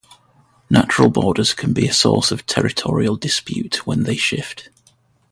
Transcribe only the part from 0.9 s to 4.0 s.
borders can be a source of territorial dispute